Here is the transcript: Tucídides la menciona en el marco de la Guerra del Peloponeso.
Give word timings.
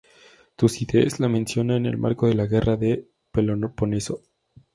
Tucídides 0.55 1.19
la 1.19 1.29
menciona 1.29 1.77
en 1.77 1.85
el 1.85 1.95
marco 1.95 2.25
de 2.25 2.33
la 2.33 2.47
Guerra 2.47 2.75
del 2.75 3.07
Peloponeso. 3.31 4.23